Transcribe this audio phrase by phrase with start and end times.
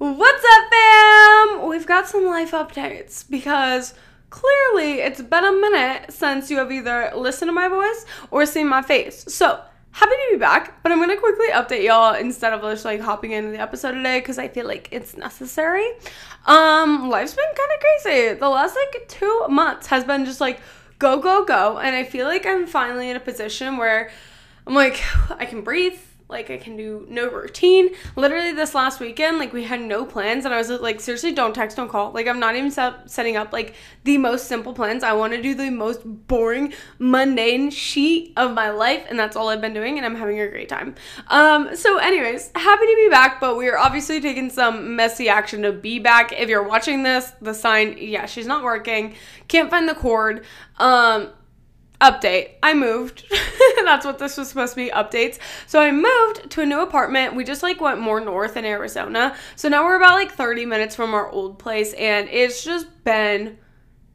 [0.00, 1.68] What's up, fam?
[1.68, 3.92] We've got some life updates because
[4.30, 8.66] clearly it's been a minute since you have either listened to my voice or seen
[8.66, 9.26] my face.
[9.28, 9.60] So,
[9.90, 13.32] happy to be back, but I'm gonna quickly update y'all instead of just like hopping
[13.32, 15.86] into the episode today because I feel like it's necessary.
[16.46, 18.38] Um, life's been kind of crazy.
[18.38, 20.60] The last like two months has been just like
[20.98, 24.10] go, go, go, and I feel like I'm finally in a position where
[24.66, 24.98] I'm like,
[25.30, 26.00] I can breathe
[26.30, 27.90] like I can do no routine.
[28.16, 31.54] Literally this last weekend, like we had no plans and I was like seriously don't
[31.54, 32.12] text, don't call.
[32.12, 35.02] Like I'm not even set, setting up like the most simple plans.
[35.02, 39.48] I want to do the most boring, mundane sheet of my life and that's all
[39.48, 40.94] I've been doing and I'm having a great time.
[41.28, 45.62] Um so anyways, happy to be back, but we are obviously taking some messy action
[45.62, 46.32] to be back.
[46.32, 49.14] If you're watching this, the sign, yeah, she's not working.
[49.48, 50.44] Can't find the cord.
[50.78, 51.30] Um
[52.00, 52.52] update.
[52.62, 53.24] I moved.
[53.84, 55.38] That's what this was supposed to be updates.
[55.66, 57.34] So i moved to a new apartment.
[57.34, 59.36] We just like went more north in arizona.
[59.56, 63.58] So now we're about like 30 minutes from our old place and it's just been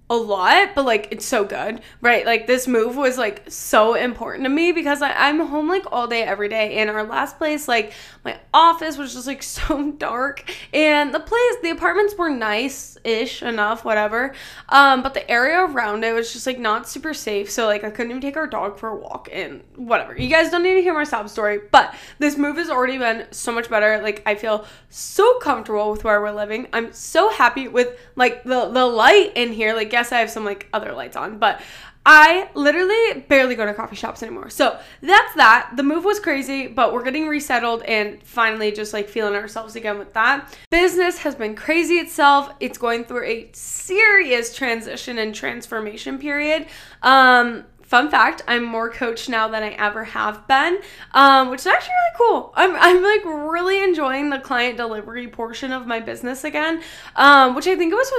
[0.08, 2.28] a lot, but like it's so good, right?
[2.28, 6.08] Like this move was like so important to me because I, I'm home like all
[6.08, 6.78] day, every day.
[6.78, 7.92] And our last place, like
[8.24, 10.48] my office was just like so dark.
[10.74, 14.36] And the place, the apartments were nice ish enough, whatever.
[14.70, 17.50] Um, but the area around it was just like not super safe.
[17.50, 20.16] So like I couldn't even take our dog for a walk and whatever.
[20.16, 23.26] You guys don't need to hear my sob story, but this move has already been
[23.32, 24.00] so much better.
[24.04, 26.68] Like I feel so comfortable with where we're living.
[26.74, 29.74] I'm so happy with like the the light in here.
[29.74, 31.62] Like yes, I have some like other lights on, but
[32.06, 34.50] I literally barely go to coffee shops anymore.
[34.50, 35.72] So that's that.
[35.76, 39.98] The move was crazy, but we're getting resettled and finally just like feeling ourselves again
[39.98, 40.54] with that.
[40.70, 42.52] Business has been crazy itself.
[42.60, 46.68] It's going through a serious transition and transformation period.
[47.02, 50.80] Um, fun fact i'm more coached now than i ever have been
[51.14, 55.72] um, which is actually really cool I'm, I'm like really enjoying the client delivery portion
[55.72, 56.82] of my business again
[57.16, 58.12] um, which i think it was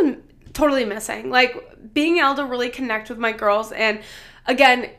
[0.57, 1.29] totally missing.
[1.31, 4.01] Like being able to really connect with my girls and
[4.47, 4.91] again,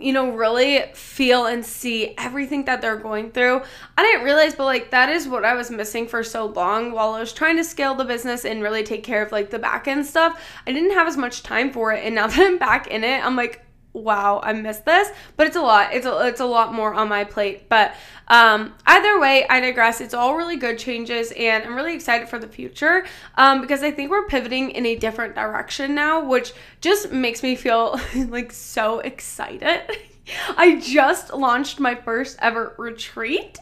[0.00, 3.60] you know, really feel and see everything that they're going through.
[3.96, 7.12] I didn't realize, but like that is what I was missing for so long while
[7.12, 9.86] I was trying to scale the business and really take care of like the back
[9.86, 10.40] end stuff.
[10.66, 12.04] I didn't have as much time for it.
[12.04, 15.56] And now that I'm back in it, I'm like, wow, I missed this, but it's
[15.56, 15.92] a lot.
[15.92, 17.68] It's a, it's a lot more on my plate.
[17.68, 17.94] But
[18.28, 20.00] um, either way, I digress.
[20.00, 23.04] It's all really good changes, and I'm really excited for the future
[23.36, 27.54] um, because I think we're pivoting in a different direction now, which just makes me
[27.54, 29.82] feel like so excited.
[30.56, 33.58] I just launched my first ever retreat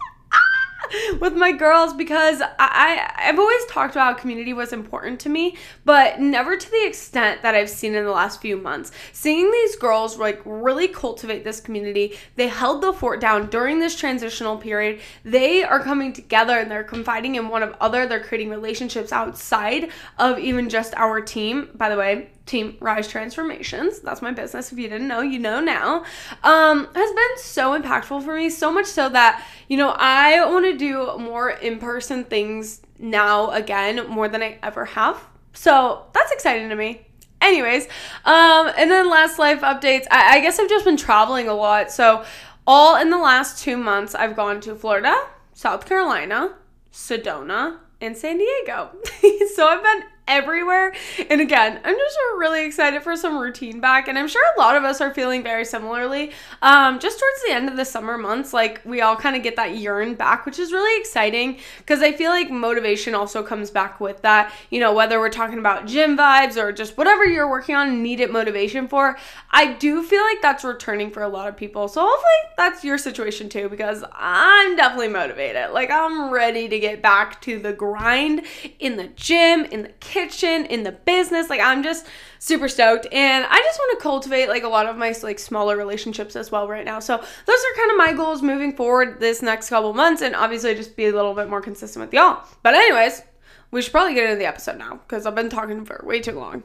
[1.20, 5.56] with my girls because I, I have always talked about community was important to me,
[5.84, 8.92] but never to the extent that I've seen in the last few months.
[9.12, 13.96] Seeing these girls like really cultivate this community, they held the fort down during this
[13.96, 15.00] transitional period.
[15.24, 18.06] They are coming together and they're confiding in one of other.
[18.06, 21.70] They're creating relationships outside of even just our team.
[21.74, 24.00] By the way, team Rise Transformations.
[24.00, 24.72] That's my business.
[24.72, 26.04] If you didn't know, you know now.
[26.42, 30.64] Um, has been so impactful for me, so much so that, you know, I want
[30.66, 35.24] to do more in person things now again, more than I ever have.
[35.52, 37.06] So that's exciting to me.
[37.40, 37.86] Anyways,
[38.26, 40.06] um, and then last life updates.
[40.10, 41.90] I, I guess I've just been traveling a lot.
[41.90, 42.24] So,
[42.66, 45.16] all in the last two months, I've gone to Florida,
[45.54, 46.54] South Carolina,
[46.92, 48.90] Sedona, and San Diego.
[49.54, 50.94] so I've been everywhere.
[51.28, 54.06] And again, I'm just really excited for some routine back.
[54.08, 56.30] And I'm sure a lot of us are feeling very similarly.
[56.62, 59.56] Um, just towards the end of the summer months, like we all kind of get
[59.56, 64.00] that yearn back, which is really exciting because I feel like motivation also comes back
[64.00, 64.52] with that.
[64.70, 68.30] You know, whether we're talking about gym vibes or just whatever you're working on, needed
[68.30, 69.18] motivation for,
[69.50, 71.88] I do feel like that's returning for a lot of people.
[71.88, 75.72] So hopefully that's your situation too because I'm definitely motivated.
[75.72, 78.42] Like I'm ready to get back to the grind
[78.78, 81.50] in the gym, in the kitchen kitchen, in the business.
[81.50, 82.06] Like I'm just
[82.38, 85.76] super stoked and I just want to cultivate like a lot of my like smaller
[85.76, 87.00] relationships as well right now.
[87.00, 90.74] So those are kind of my goals moving forward this next couple months and obviously
[90.74, 92.44] just be a little bit more consistent with y'all.
[92.62, 93.22] But anyways,
[93.70, 96.32] we should probably get into the episode now because I've been talking for way too
[96.32, 96.62] long.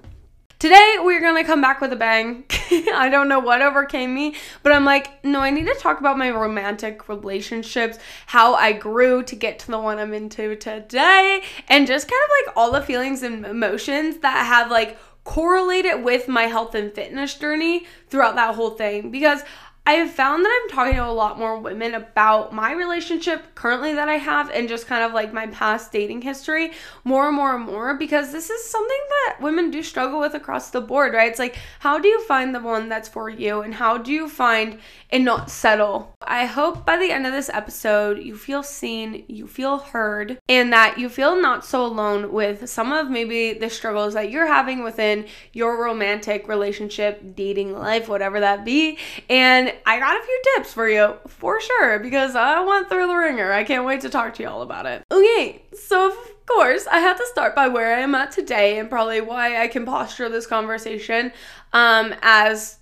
[0.66, 2.44] Today, we're gonna come back with a bang.
[2.92, 4.34] I don't know what overcame me,
[4.64, 9.22] but I'm like, no, I need to talk about my romantic relationships, how I grew
[9.26, 12.82] to get to the one I'm into today, and just kind of like all the
[12.82, 18.56] feelings and emotions that have like correlated with my health and fitness journey throughout that
[18.56, 19.12] whole thing.
[19.12, 19.44] Because
[19.88, 23.94] I have found that I'm talking to a lot more women about my relationship currently
[23.94, 26.72] that I have and just kind of like my past dating history
[27.04, 30.72] more and more and more because this is something that women do struggle with across
[30.72, 31.30] the board, right?
[31.30, 34.28] It's like, how do you find the one that's for you and how do you
[34.28, 34.80] find
[35.12, 36.16] and not settle?
[36.20, 40.74] I hope by the end of this episode, you feel seen, you feel heard, and
[40.74, 44.84] that you feel not so alone with some of maybe the struggles that you're having
[44.84, 48.98] within your romantic relationship, dating life, whatever that be.
[49.30, 53.16] And I got a few tips for you for sure because I went through the
[53.16, 53.52] ringer.
[53.52, 55.04] I can't wait to talk to you all about it.
[55.12, 58.90] Okay, so of course, I have to start by where I am at today and
[58.90, 61.32] probably why I can posture this conversation
[61.74, 62.78] um, as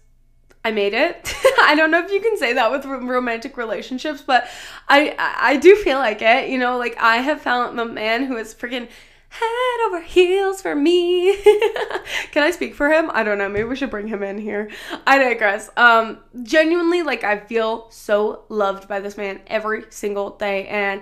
[0.66, 1.34] I made it.
[1.62, 4.48] I don't know if you can say that with romantic relationships, but
[4.88, 6.50] I I do feel like it.
[6.50, 8.88] You know, like I have found the man who is freaking
[9.34, 11.36] head over heels for me.
[12.32, 13.10] Can I speak for him?
[13.14, 13.50] I don't know.
[13.50, 14.70] Maybe we should bring him in here.
[15.08, 15.70] I digress.
[15.76, 20.68] Um, genuinely, like I feel so loved by this man every single day.
[20.68, 21.02] And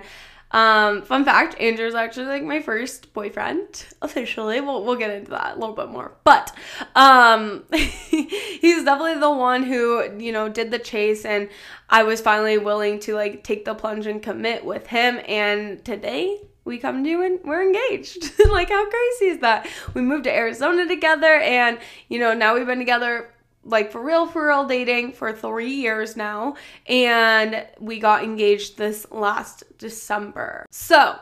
[0.50, 4.62] um, fun fact, Andrew's actually like my first boyfriend officially.
[4.62, 6.12] We'll we'll get into that a little bit more.
[6.24, 6.54] But
[6.94, 11.50] um he's definitely the one who, you know, did the chase and
[11.90, 16.38] I was finally willing to like take the plunge and commit with him and today
[16.64, 18.32] we come to and we're engaged.
[18.50, 19.68] like how crazy is that?
[19.94, 21.78] We moved to Arizona together and
[22.08, 23.32] you know, now we've been together
[23.64, 26.56] like for real for real dating for 3 years now
[26.86, 30.66] and we got engaged this last December.
[30.70, 31.16] So,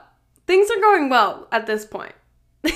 [0.47, 2.15] things are going well at this point.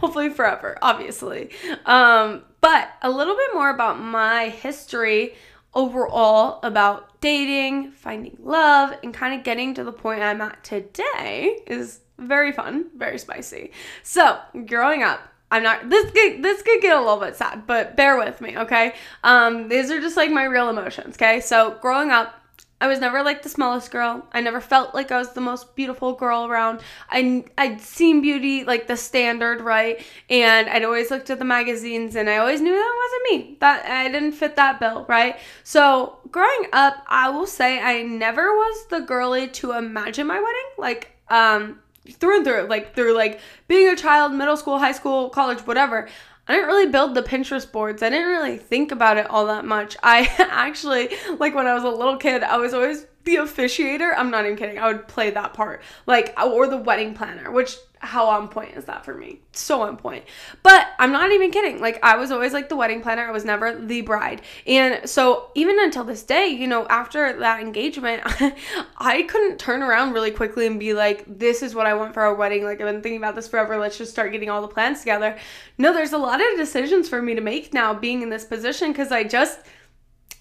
[0.00, 1.50] Hopefully forever, obviously.
[1.86, 5.34] Um, but a little bit more about my history
[5.74, 11.58] overall about dating, finding love, and kind of getting to the point I'm at today
[11.66, 13.72] is very fun, very spicy.
[14.02, 15.20] So, growing up,
[15.50, 18.56] I'm not this could this could get a little bit sad, but bear with me,
[18.56, 18.94] okay?
[19.24, 21.40] Um, these are just like my real emotions, okay?
[21.40, 22.39] So growing up,
[22.80, 24.26] I was never like the smallest girl.
[24.32, 26.80] I never felt like I was the most beautiful girl around.
[27.10, 30.02] I I'd seen beauty like the standard, right?
[30.30, 33.56] And I'd always looked at the magazines and I always knew that wasn't me.
[33.60, 35.38] That I didn't fit that bill, right?
[35.62, 40.70] So, growing up, I will say I never was the girly to imagine my wedding.
[40.78, 45.28] Like um through and through, like through like being a child, middle school, high school,
[45.28, 46.08] college, whatever.
[46.50, 48.02] I didn't really build the Pinterest boards.
[48.02, 49.96] I didn't really think about it all that much.
[50.02, 54.12] I actually, like when I was a little kid, I was always the officiator.
[54.16, 54.78] I'm not even kidding.
[54.78, 55.82] I would play that part.
[56.06, 59.40] Like, or the wedding planner, which how on point is that for me?
[59.52, 60.24] So on point.
[60.62, 61.80] But I'm not even kidding.
[61.80, 63.26] Like I was always like the wedding planner.
[63.26, 64.40] I was never the bride.
[64.66, 68.22] And so even until this day, you know, after that engagement,
[68.96, 72.22] I couldn't turn around really quickly and be like, this is what I want for
[72.22, 72.64] our wedding.
[72.64, 73.76] Like I've been thinking about this forever.
[73.76, 75.36] Let's just start getting all the plans together.
[75.76, 78.92] No, there's a lot of decisions for me to make now being in this position
[78.92, 79.60] because I just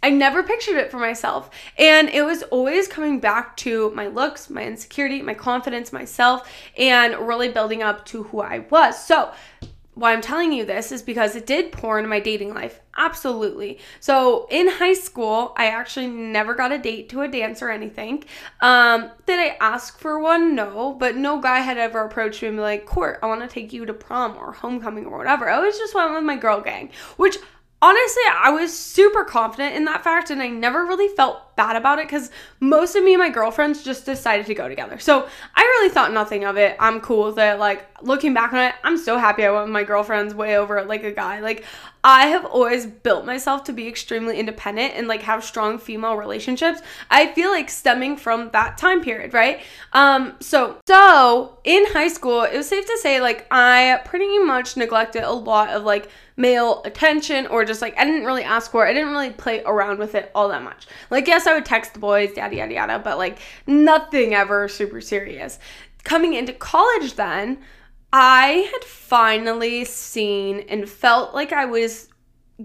[0.02, 1.50] I never pictured it for myself.
[1.78, 7.16] And it was always coming back to my looks, my insecurity, my confidence, myself, and
[7.28, 9.04] really building up to who I was.
[9.04, 9.32] So,
[10.00, 12.80] why I'm telling you this is because it did pour into my dating life.
[12.96, 13.80] Absolutely.
[14.00, 18.24] So in high school, I actually never got a date to a dance or anything.
[18.62, 20.56] Um, did I ask for one?
[20.56, 23.48] No, but no guy had ever approached me and be like, Court, I want to
[23.48, 25.50] take you to prom or homecoming or whatever.
[25.50, 27.38] I always just went with my girl gang, which
[27.82, 32.00] honestly, I was super confident in that fact and I never really felt bad about
[32.00, 34.98] it because most of me and my girlfriends just decided to go together.
[34.98, 36.78] So I really thought nothing of it.
[36.80, 37.60] I'm cool with it.
[37.60, 40.82] Like looking back on it, I'm so happy I went with my girlfriends way over
[40.86, 41.42] like a guy.
[41.42, 41.66] Like
[42.02, 46.82] I have always built myself to be extremely independent and like have strong female relationships.
[47.12, 49.60] I feel like stemming from that time period, right?
[49.92, 54.78] Um so so in high school, it was safe to say like I pretty much
[54.78, 58.88] neglected a lot of like male attention or just like I didn't really ask for
[58.88, 58.92] it.
[58.92, 60.88] I didn't really play around with it all that much.
[61.10, 65.02] Like yes, I would text the boys, yada yada yada, but like nothing ever super
[65.02, 65.60] serious.
[66.04, 67.60] Coming into college then,
[68.14, 72.10] I had finally seen and felt like I was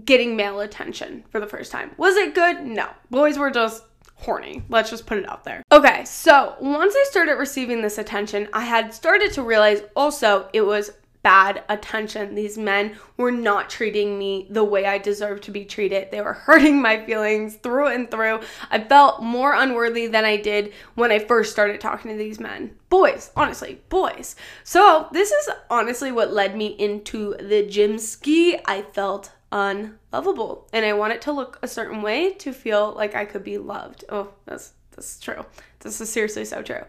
[0.03, 1.91] getting male attention for the first time.
[1.97, 2.65] Was it good?
[2.65, 2.89] No.
[3.09, 3.83] Boys were just
[4.15, 4.63] horny.
[4.69, 5.63] Let's just put it out there.
[5.71, 10.61] Okay, so once I started receiving this attention, I had started to realize also it
[10.61, 10.91] was
[11.25, 12.35] bad attention.
[12.35, 16.11] These men were not treating me the way I deserved to be treated.
[16.11, 18.41] They were hurting my feelings through and through.
[18.69, 22.75] I felt more unworthy than I did when I first started talking to these men.
[22.89, 24.35] Boys, honestly, boys.
[24.63, 28.59] So, this is honestly what led me into the gym ski.
[28.67, 33.25] I felt unlovable and I wanted to look a certain way to feel like I
[33.25, 34.03] could be loved.
[34.09, 35.43] Oh, that's that's true.
[35.79, 36.83] This is seriously so true.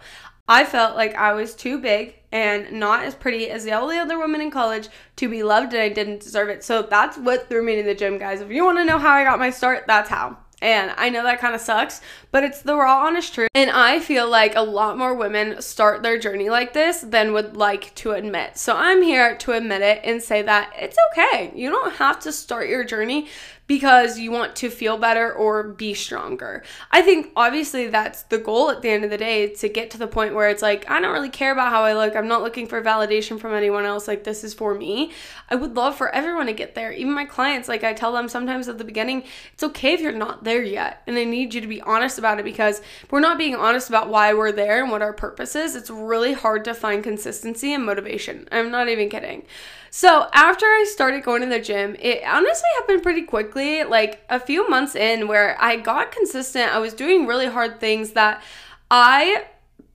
[0.49, 4.41] I felt like I was too big and not as pretty as the other women
[4.41, 6.63] in college to be loved and I didn't deserve it.
[6.63, 8.41] So that's what threw me to the gym, guys.
[8.41, 10.39] If you want to know how I got my start, that's how.
[10.63, 12.01] And I know that kind of sucks,
[12.31, 13.51] but it's the raw, honest truth.
[13.55, 17.59] And I feel like a lot more women start their journey like this than would
[17.59, 18.57] like to admit.
[18.57, 21.53] So I'm here to admit it and say that it's okay.
[21.55, 23.29] You don't have to start your journey
[23.67, 26.63] because you want to feel better or be stronger.
[26.91, 29.99] I think obviously that's the goal at the end of the day to get to
[29.99, 32.15] the point where it's like, I don't really care about how I look.
[32.15, 34.07] I'm not looking for validation from anyone else.
[34.07, 35.13] Like, this is for me.
[35.49, 36.93] I would love for everyone to get there.
[36.93, 40.13] Even my clients, like, I tell them sometimes at the beginning, it's okay if you're
[40.13, 41.03] not there yet.
[41.07, 43.89] And I need you to be honest about it because if we're not being honest
[43.89, 47.73] about why we're there and what our purpose is, it's really hard to find consistency
[47.73, 48.49] and motivation.
[48.53, 49.45] I'm not even kidding.
[49.91, 54.39] So after I started going to the gym, it honestly happened pretty quickly, like a
[54.39, 56.75] few months in, where I got consistent.
[56.75, 58.43] I was doing really hard things that
[58.91, 59.47] I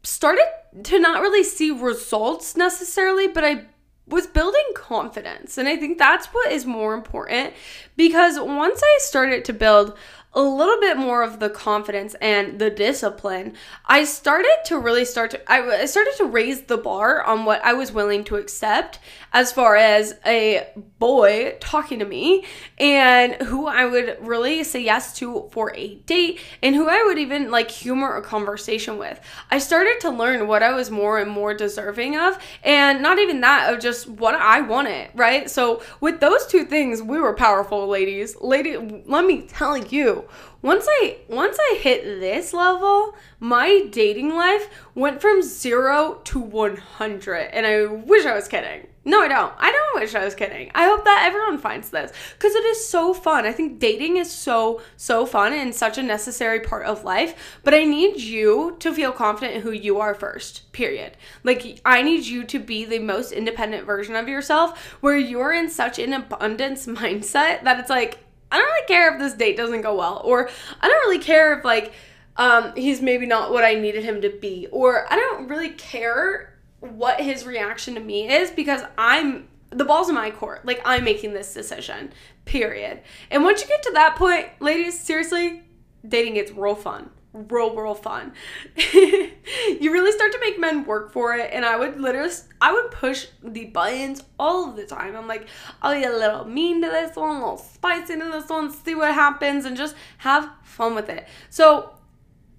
[0.04, 0.46] started
[0.84, 3.66] to not really see results necessarily, but I
[4.08, 5.58] was building confidence.
[5.58, 7.54] And I think that's what is more important
[7.96, 9.98] because once I started to build
[10.34, 13.54] a little bit more of the confidence and the discipline,
[13.86, 17.74] I started to really start to I started to raise the bar on what I
[17.74, 19.00] was willing to accept
[19.34, 20.68] as far as a
[21.00, 22.46] boy talking to me
[22.78, 27.18] and who I would really say yes to for a date and who I would
[27.18, 29.20] even like humor a conversation with.
[29.50, 33.42] I started to learn what I was more and more deserving of and not even
[33.42, 35.50] that of just what I wanted, right?
[35.50, 38.36] So with those two things, we were powerful ladies.
[38.40, 40.21] Lady, let me tell you,
[40.62, 47.36] once I once I hit this level, my dating life went from 0 to 100
[47.54, 48.88] and I wish I was kidding.
[49.04, 49.52] No, I don't.
[49.58, 50.70] I don't wish I was kidding.
[50.76, 53.48] I hope that everyone finds this because it is so fun.
[53.48, 57.60] I think dating is so, so fun and such a necessary part of life.
[57.64, 61.18] But I need you to feel confident in who you are first, period.
[61.44, 65.72] Like, I need you to be the most independent version of yourself where you're in
[65.72, 68.20] such an abundance mindset that it's like,
[68.52, 70.50] I don't really care if this date doesn't go well, or
[70.82, 71.94] I don't really care if like
[72.38, 76.58] um, he's maybe not what I needed him to be, or I don't really care
[76.80, 80.66] what his reaction to me is because I'm the ball's in my court.
[80.66, 82.12] Like I'm making this decision.
[82.46, 83.02] Period.
[83.30, 85.64] And once you get to that point, ladies, seriously,
[86.08, 88.34] dating gets real fun real real fun.
[89.80, 92.92] You really start to make men work for it and i would literally i would
[92.92, 95.16] push the buttons all the time.
[95.16, 95.48] I'm like
[95.82, 98.96] i'll be a little mean to this one a little spicy to this one see
[98.96, 101.28] what happens and just have fun with it.
[101.50, 101.96] So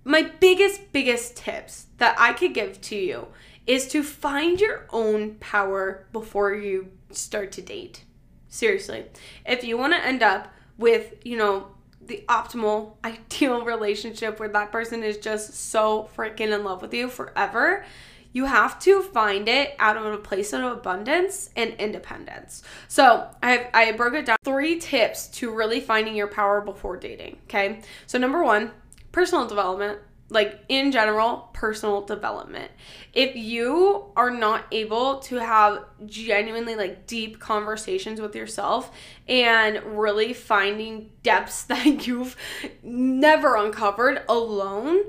[0.05, 3.29] my biggest biggest tips that i could give to you
[3.67, 8.05] is to find your own power before you start to date.
[8.49, 9.07] Seriously.
[9.47, 11.69] If you want to end up with you know
[12.07, 17.09] the optimal, ideal relationship where that person is just so freaking in love with you
[17.09, 17.85] forever,
[18.33, 22.63] you have to find it out of a place of abundance and independence.
[22.89, 27.39] So I I broke it down three tips to really finding your power before dating.
[27.45, 28.71] Okay, so number one,
[29.13, 29.99] personal development
[30.33, 32.71] like in general personal development
[33.13, 38.91] if you are not able to have genuinely like deep conversations with yourself
[39.29, 42.37] and really finding depths that you've
[42.83, 45.03] never uncovered alone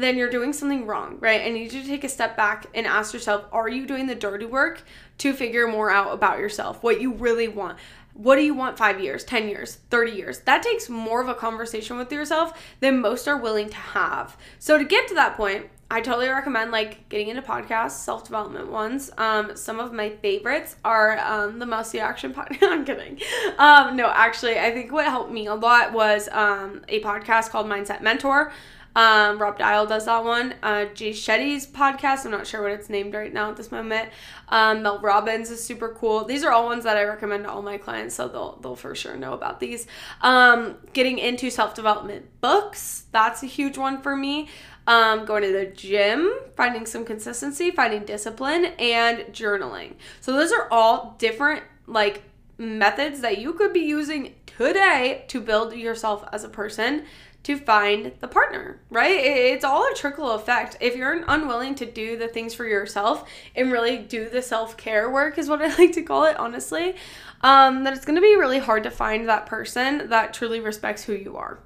[0.00, 1.42] then you're doing something wrong, right?
[1.42, 4.14] I need you to take a step back and ask yourself, are you doing the
[4.14, 4.82] dirty work
[5.18, 7.78] to figure more out about yourself, what you really want?
[8.18, 10.40] What do you want five years, 10 years, 30 years?
[10.40, 14.36] That takes more of a conversation with yourself than most are willing to have.
[14.58, 18.72] So, to get to that point, I totally recommend like getting into podcasts, self development
[18.72, 19.12] ones.
[19.16, 22.58] Um, some of my favorites are um, the Messy Action podcast.
[22.62, 23.20] I'm kidding.
[23.56, 27.68] Um, no, actually, I think what helped me a lot was um, a podcast called
[27.68, 28.52] Mindset Mentor.
[28.98, 30.56] Um, Rob Dial does that one.
[30.60, 34.08] Uh, Jay Shetty's podcast, I'm not sure what it's named right now at this moment.
[34.48, 36.24] Um, Mel Robbins is super cool.
[36.24, 38.96] These are all ones that I recommend to all my clients, so they'll they'll for
[38.96, 39.86] sure know about these.
[40.20, 44.48] Um, getting into self development books, that's a huge one for me.
[44.88, 49.92] Um, going to the gym, finding some consistency, finding discipline, and journaling.
[50.20, 52.24] So those are all different like
[52.58, 57.04] methods that you could be using today to build yourself as a person
[57.44, 59.18] to find the partner, right?
[59.18, 60.76] It's all a trickle effect.
[60.80, 65.10] If you're unwilling to do the things for yourself and really do the self care
[65.10, 66.96] work, is what I like to call it, honestly,
[67.40, 71.14] um, that it's gonna be really hard to find that person that truly respects who
[71.14, 71.60] you are.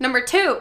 [0.00, 0.60] Number two,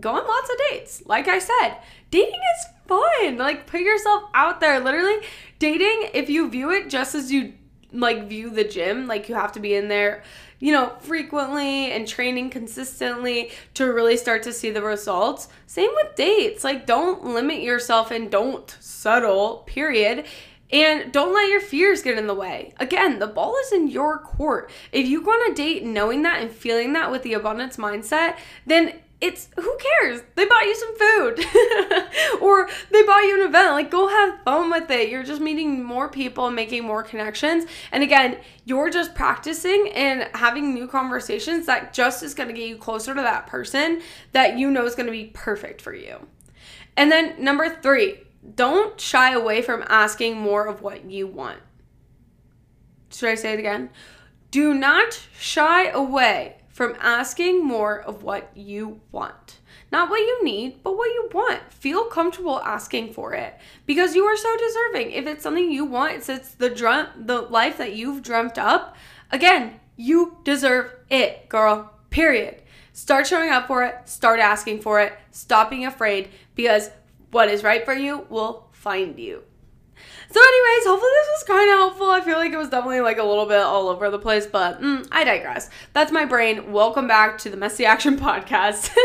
[0.00, 1.02] go on lots of dates.
[1.06, 1.76] Like I said,
[2.10, 3.36] dating is fun.
[3.36, 4.80] Like, put yourself out there.
[4.80, 5.18] Literally,
[5.58, 7.54] dating, if you view it just as you
[7.92, 10.22] like view the gym, like you have to be in there
[10.62, 15.48] you know, frequently and training consistently to really start to see the results.
[15.66, 16.62] Same with dates.
[16.62, 20.24] Like, don't limit yourself and don't settle, period.
[20.70, 22.74] And don't let your fears get in the way.
[22.78, 24.70] Again, the ball is in your court.
[24.92, 28.36] If you go on a date knowing that and feeling that with the abundance mindset,
[28.64, 30.20] then it's who cares?
[30.34, 31.46] They bought you some food
[32.42, 33.70] or they bought you an event.
[33.70, 35.10] Like, go have fun with it.
[35.10, 37.64] You're just meeting more people and making more connections.
[37.92, 42.68] And again, you're just practicing and having new conversations that just is going to get
[42.68, 44.02] you closer to that person
[44.32, 46.26] that you know is going to be perfect for you.
[46.96, 48.18] And then number three,
[48.56, 51.60] don't shy away from asking more of what you want.
[53.12, 53.90] Should I say it again?
[54.50, 59.58] Do not shy away from asking more of what you want.
[59.92, 61.60] Not what you need, but what you want.
[61.70, 65.12] Feel comfortable asking for it because you are so deserving.
[65.12, 68.96] If it's something you want, it's, it's the drum, the life that you've dreamt up.
[69.30, 71.92] Again, you deserve it, girl.
[72.08, 72.62] Period.
[72.94, 74.08] Start showing up for it.
[74.08, 75.12] Start asking for it.
[75.30, 76.90] Stop being afraid because
[77.30, 79.42] what is right for you will find you.
[80.32, 82.10] So, anyways, hopefully this was kind of helpful.
[82.10, 84.80] I feel like it was definitely like a little bit all over the place, but
[84.80, 85.68] mm, I digress.
[85.92, 86.72] That's my brain.
[86.72, 88.94] Welcome back to the Messy Action Podcast.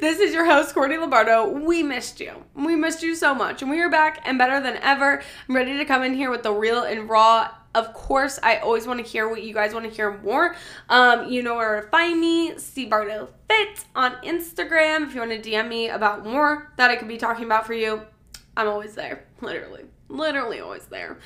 [0.00, 1.48] this is your host, Courtney Lombardo.
[1.48, 2.44] We missed you.
[2.54, 5.22] We missed you so much, and we are back and better than ever.
[5.48, 8.84] I'm ready to come in here with the real and raw of course, I always
[8.84, 10.56] want to hear what you guys want to hear more.
[10.88, 15.06] Um, you know where to find me, C Fit on Instagram.
[15.06, 17.74] If you want to DM me about more that I could be talking about for
[17.74, 18.02] you,
[18.56, 21.18] I'm always there, literally literally always there.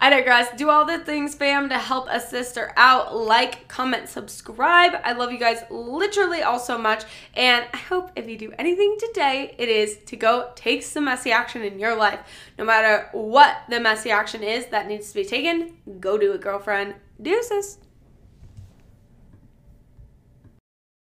[0.00, 0.48] I digress.
[0.56, 3.16] Do all the things, fam, to help a sister out.
[3.16, 4.92] Like, comment, subscribe.
[5.04, 7.04] I love you guys literally all so much.
[7.34, 11.32] And I hope if you do anything today, it is to go take some messy
[11.32, 12.20] action in your life.
[12.58, 16.40] No matter what the messy action is that needs to be taken, go do it,
[16.40, 16.94] girlfriend.
[17.20, 17.78] Deuces.